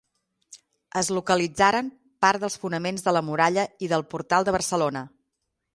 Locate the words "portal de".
4.15-4.57